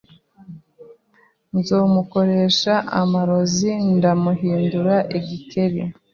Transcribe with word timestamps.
Nzomukoresha 1.57 2.73
amarozi 3.01 3.71
ndamuhindura 3.95 4.95
igikeri 5.17 5.81